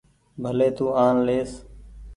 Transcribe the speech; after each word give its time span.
ڀلي 0.43 0.69
تو 0.77 0.85
آن 1.05 1.15
ليس۔ 1.27 1.51